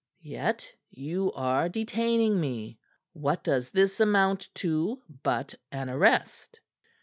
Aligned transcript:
"Yet 0.23 0.73
you 0.89 1.31
are 1.33 1.69
detaining 1.69 2.41
me. 2.41 2.79
What 3.13 3.43
does 3.43 3.69
this 3.69 3.99
amount 3.99 4.49
to 4.55 5.03
but 5.21 5.53
an 5.71 5.91
arrest?" 5.91 6.59